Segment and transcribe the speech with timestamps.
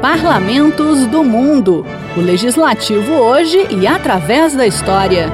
[0.00, 1.84] Parlamentos do Mundo.
[2.16, 5.28] O legislativo hoje e através da história.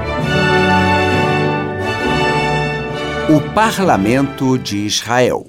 [3.28, 5.46] O Parlamento de Israel.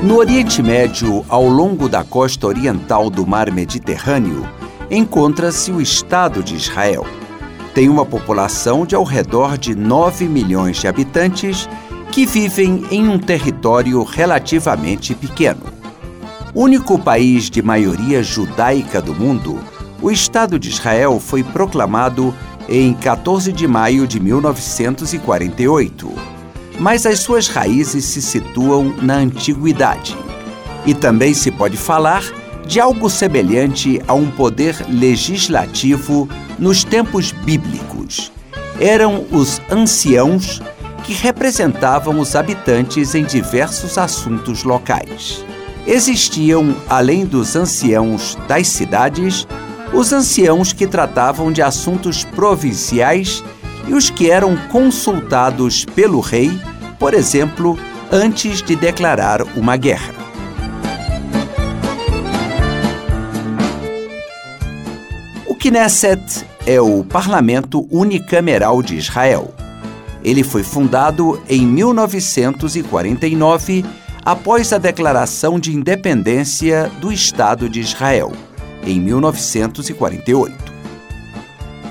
[0.00, 4.48] No Oriente Médio, ao longo da costa oriental do Mar Mediterrâneo,
[4.88, 7.04] encontra-se o Estado de Israel.
[7.74, 11.68] Tem uma população de ao redor de 9 milhões de habitantes
[12.12, 15.62] que vivem em um território relativamente pequeno.
[16.54, 19.58] Único país de maioria judaica do mundo,
[20.00, 22.32] o Estado de Israel foi proclamado
[22.68, 26.12] em 14 de maio de 1948.
[26.78, 30.16] Mas as suas raízes se situam na antiguidade.
[30.86, 32.22] E também se pode falar
[32.66, 38.32] de algo semelhante a um poder legislativo nos tempos bíblicos.
[38.80, 40.60] Eram os anciãos
[41.04, 45.44] que representavam os habitantes em diversos assuntos locais.
[45.86, 49.46] Existiam, além dos anciãos das cidades,
[49.92, 53.44] os anciãos que tratavam de assuntos provinciais
[53.86, 56.50] e os que eram consultados pelo rei,
[56.98, 57.78] por exemplo,
[58.10, 60.23] antes de declarar uma guerra.
[65.64, 69.54] Knesset é o parlamento unicameral de Israel.
[70.22, 73.82] Ele foi fundado em 1949,
[74.22, 78.30] após a declaração de independência do Estado de Israel,
[78.86, 80.54] em 1948.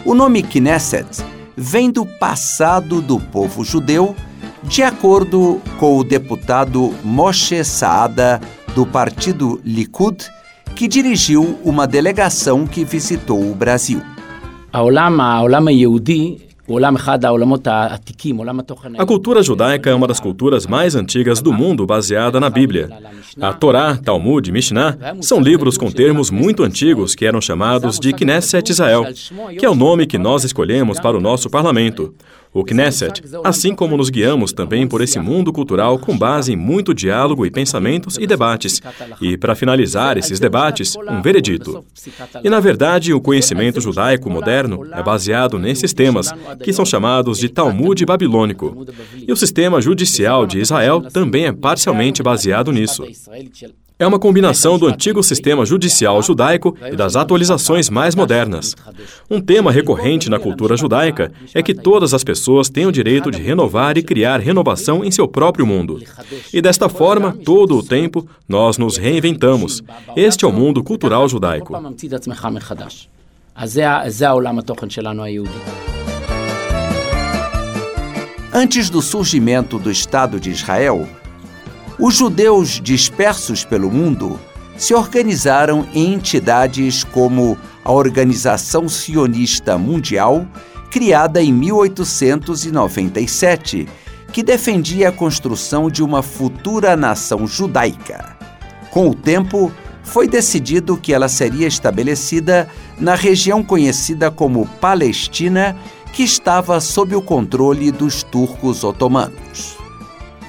[0.06, 1.26] O nome Knesset
[1.58, 4.16] vem do passado do povo judeu,
[4.62, 8.40] de acordo com o deputado Moshe Saada,
[8.76, 10.30] do partido Likud,
[10.76, 14.02] que dirigiu uma delegação que visitou o Brasil.
[18.98, 22.90] A cultura judaica é uma das culturas mais antigas do mundo baseada na Bíblia.
[23.40, 28.14] A Torá, Talmud e Mishnah são livros com termos muito antigos que eram chamados de
[28.14, 29.06] Knesset Israel,
[29.60, 32.16] que é o nome que nós escolhemos para o nosso parlamento
[32.54, 36.94] o Knesset, assim como nos guiamos também por esse mundo cultural com base em muito
[36.94, 38.82] diálogo e pensamentos e debates,
[39.20, 41.84] e, para finalizar esses debates, um veredito.
[42.44, 46.32] E, na verdade, o conhecimento judaico moderno é baseado nesses temas,
[46.64, 48.86] que são chamados de Talmud babilônico.
[49.28, 53.04] E o sistema judicial de Israel também é parcialmente baseado nisso
[54.00, 58.76] é uma combinação do antigo sistema judicial judaico e das atualizações mais modernas.
[59.30, 63.42] Um tema recorrente na cultura judaica é que todas as pessoas têm o direito de
[63.42, 66.02] renovar e criar renovação em seu próprio mundo.
[66.52, 69.84] E desta forma, todo o tempo, nós nos reinventamos.
[70.16, 71.74] Este é o mundo cultural judaico.
[78.56, 81.08] Antes do surgimento do Estado de Israel,
[82.00, 84.40] os judeus dispersos pelo mundo
[84.76, 90.48] se organizaram em entidades como a Organização Sionista Mundial,
[90.90, 93.88] criada em 1897,
[94.32, 98.38] que defendia a construção de uma futura nação judaica.
[98.90, 99.70] Com o tempo,
[100.04, 102.68] foi decidido que ela seria estabelecida
[103.00, 105.78] na região conhecida como Palestina,
[106.12, 109.83] que estava sob o controle dos turcos otomanos.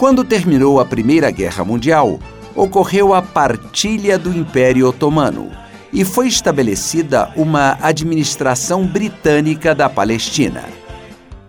[0.05, 2.21] Quando terminou a Primeira Guerra Mundial,
[2.55, 5.51] ocorreu a partilha do Império Otomano
[5.91, 10.65] e foi estabelecida uma administração britânica da Palestina.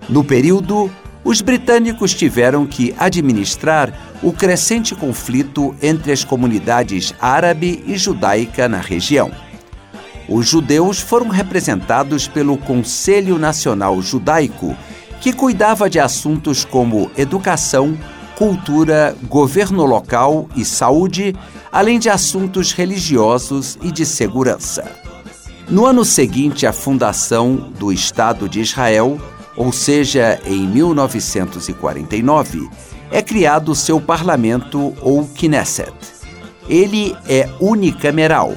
[0.07, 0.89] No período,
[1.21, 3.93] os britânicos tiveram que administrar
[4.23, 9.33] o crescente conflito entre as comunidades árabe e judaica na região.
[10.29, 14.73] Os judeus foram representados pelo Conselho Nacional Judaico,
[15.19, 17.97] que cuidava de assuntos como educação,
[18.35, 21.35] cultura, governo local e saúde,
[21.71, 24.83] além de assuntos religiosos e de segurança.
[25.69, 29.19] No ano seguinte à fundação do Estado de Israel,
[29.55, 32.69] ou seja, em 1949,
[33.11, 35.93] é criado seu parlamento ou Knesset.
[36.67, 38.53] Ele é unicameral,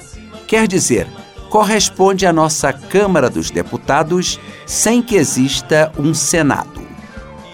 [0.47, 1.07] quer dizer,
[1.49, 6.88] corresponde à nossa Câmara dos Deputados sem que exista um Senado.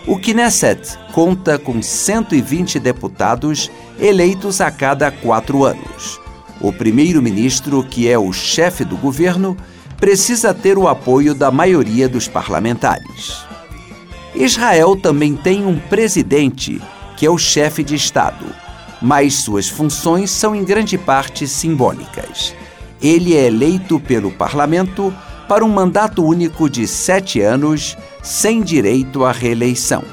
[0.07, 6.21] O Knesset conta com 120 deputados eleitos a cada quatro anos.
[6.61, 9.57] O primeiro-ministro, que é o chefe do governo,
[9.97, 13.47] precisa ter o apoio da maioria dos parlamentares.
[14.35, 16.83] Israel também tem um presidente,
[17.17, 18.45] que é o chefe de Estado,
[19.01, 22.55] mas suas funções são em grande parte simbólicas.
[23.01, 25.15] Ele é eleito pelo parlamento
[25.48, 30.04] para um mandato único de sete anos, sem direito à reeleição.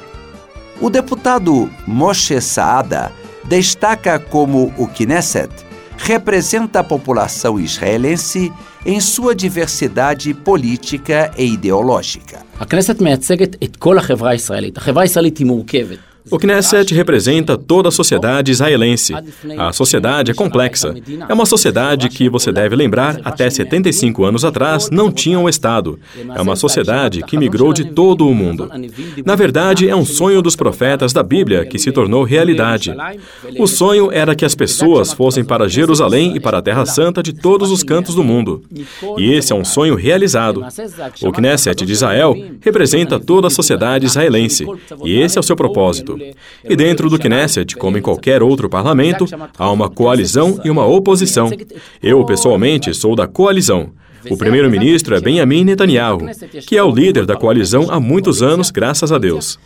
[0.81, 3.13] O deputado Moshe Saada
[3.45, 5.51] destaca como o Knesset
[5.99, 8.53] representa a população israelense
[8.85, 12.45] em sua diversidade política e ideológica.
[12.61, 14.77] A Knesset מייצגת את כל החברה הישראלית.
[14.77, 15.99] החברה הישראלית היא מורכבת.
[16.30, 19.14] O Knesset representa toda a sociedade israelense.
[19.58, 20.94] A sociedade é complexa.
[21.28, 26.00] É uma sociedade que, você deve lembrar, até 75 anos atrás não tinha um Estado.
[26.36, 28.70] É uma sociedade que migrou de todo o mundo.
[29.26, 32.94] Na verdade, é um sonho dos profetas da Bíblia que se tornou realidade.
[33.58, 37.34] O sonho era que as pessoas fossem para Jerusalém e para a Terra Santa de
[37.34, 38.64] todos os cantos do mundo.
[39.18, 40.64] E esse é um sonho realizado.
[41.24, 44.66] O Knesset de Israel representa toda a sociedade israelense.
[45.04, 46.11] E esse é o seu propósito.
[46.64, 49.26] E dentro do Knesset, como em qualquer outro parlamento,
[49.58, 51.50] há uma coalizão e uma oposição.
[52.02, 53.92] Eu, pessoalmente, sou da coalizão.
[54.30, 56.20] O primeiro-ministro é Benjamin Netanyahu,
[56.68, 59.58] que é o líder da coalizão há muitos anos, graças a Deus.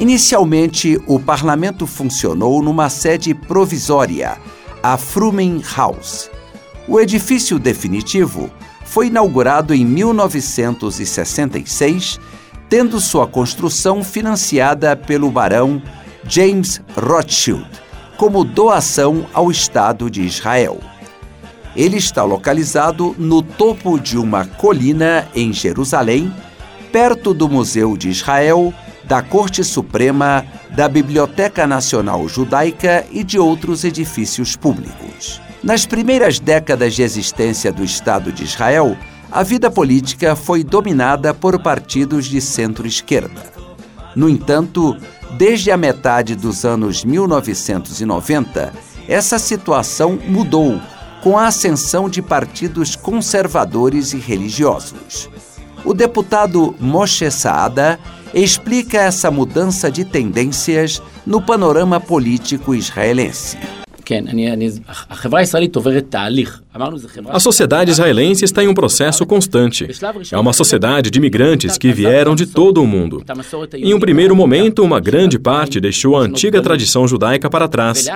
[0.00, 4.38] Inicialmente, o parlamento funcionou numa sede provisória,
[4.82, 6.30] a Frumen House.
[6.90, 8.50] O edifício definitivo
[8.84, 12.18] foi inaugurado em 1966,
[12.68, 15.80] tendo sua construção financiada pelo barão
[16.24, 17.64] James Rothschild
[18.16, 20.80] como doação ao Estado de Israel.
[21.76, 26.34] Ele está localizado no topo de uma colina em Jerusalém,
[26.90, 33.84] perto do Museu de Israel, da Corte Suprema, da Biblioteca Nacional Judaica e de outros
[33.84, 35.40] edifícios públicos.
[35.62, 38.96] Nas primeiras décadas de existência do Estado de Israel,
[39.30, 43.52] a vida política foi dominada por partidos de centro-esquerda.
[44.16, 44.96] No entanto,
[45.36, 48.72] desde a metade dos anos 1990,
[49.06, 50.80] essa situação mudou
[51.22, 55.28] com a ascensão de partidos conservadores e religiosos.
[55.84, 58.00] O deputado Moshe Saada
[58.32, 63.58] explica essa mudança de tendências no panorama político israelense.
[64.10, 66.60] כן, אני, אני, החברה הישראלית עוברת תהליך.
[67.28, 69.88] A sociedade israelense está em um processo constante.
[70.30, 73.24] É uma sociedade de imigrantes que vieram de todo o mundo.
[73.74, 78.06] Em um primeiro momento, uma grande parte deixou a antiga tradição judaica para trás.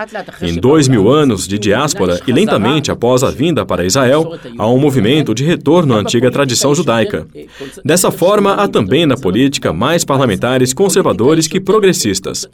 [0.40, 4.78] Em dois mil anos de diáspora e lentamente após a vinda para Israel, há um
[4.78, 7.26] movimento de retorno à antiga tradição judaica.
[7.84, 12.48] Dessa forma, há também na política mais parlamentares conservadores que progressistas.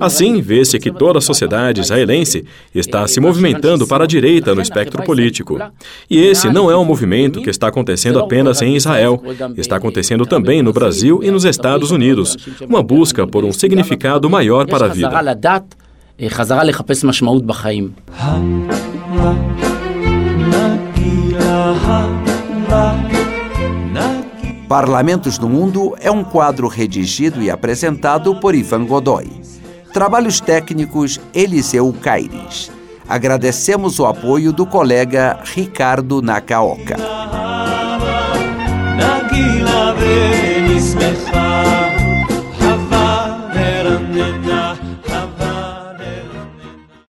[0.00, 2.44] Assim, vê-se que toda a sociedade israelense
[2.74, 5.02] está se movimentando para a direita no espectro
[5.44, 5.72] político.
[6.08, 9.22] E esse não é um movimento que está acontecendo apenas em Israel,
[9.56, 12.36] está acontecendo também no Brasil e nos Estados Unidos,
[12.68, 15.10] uma busca por um significado maior para a vida.
[24.68, 29.28] Parlamentos do Mundo é um quadro redigido e apresentado por Ivan Godoy.
[29.92, 32.72] Trabalhos técnicos Eliseu Caires.
[33.12, 36.96] Agradecemos o apoio do colega Ricardo Nakaoka.